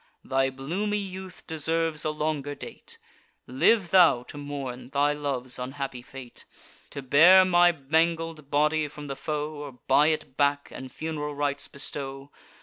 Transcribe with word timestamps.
Thy 0.23 0.49
bloomy 0.49 0.97
youth 0.97 1.45
deserves 1.45 2.03
a 2.03 2.09
longer 2.09 2.55
date: 2.55 2.97
Live 3.45 3.91
thou 3.91 4.23
to 4.23 4.35
mourn 4.39 4.89
thy 4.89 5.13
love's 5.13 5.59
unhappy 5.59 6.01
fate; 6.01 6.43
To 6.89 7.03
bear 7.03 7.45
my 7.45 7.71
mangled 7.73 8.49
body 8.49 8.87
from 8.87 9.05
the 9.05 9.15
foe, 9.15 9.53
Or 9.57 9.73
buy 9.73 10.07
it 10.07 10.35
back, 10.37 10.69
and 10.71 10.91
fun'ral 10.91 11.35
rites 11.35 11.67
bestow. 11.67 12.31